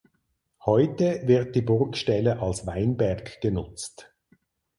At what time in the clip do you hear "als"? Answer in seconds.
2.39-2.65